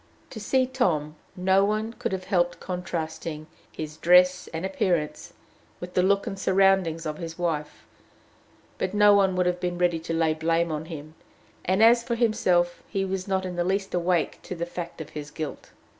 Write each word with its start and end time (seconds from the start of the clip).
To 0.31 0.39
see 0.39 0.65
Tom, 0.65 1.15
no 1.35 1.63
one 1.63 1.93
could 1.93 2.11
have 2.11 2.23
helped 2.23 2.59
contrasting 2.59 3.45
his 3.71 3.97
dress 3.97 4.47
and 4.47 4.65
appearance 4.65 5.33
with 5.79 5.93
the 5.93 6.01
look 6.01 6.25
and 6.25 6.39
surroundings 6.39 7.05
of 7.05 7.19
his 7.19 7.37
wife; 7.37 7.85
but 8.79 8.95
no 8.95 9.13
one 9.13 9.35
would 9.35 9.45
have 9.45 9.59
been 9.59 9.77
ready 9.77 9.99
to 9.99 10.11
lay 10.11 10.33
blame 10.33 10.71
on 10.71 10.85
him; 10.85 11.13
and, 11.65 11.83
as 11.83 12.01
for 12.01 12.15
himself, 12.15 12.81
he 12.89 13.05
was 13.05 13.27
not 13.27 13.45
in 13.45 13.57
the 13.57 13.63
least 13.63 13.93
awake 13.93 14.39
to 14.41 14.55
the 14.55 14.65
fact 14.65 15.01
of 15.01 15.09
his 15.11 15.29
guilt. 15.29 15.69